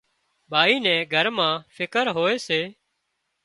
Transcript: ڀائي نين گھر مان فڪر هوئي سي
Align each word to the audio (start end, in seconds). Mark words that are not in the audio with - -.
ڀائي 0.51 0.75
نين 0.85 0.99
گھر 1.13 1.25
مان 1.37 1.55
فڪر 1.75 2.05
هوئي 2.15 2.37
سي 2.47 2.61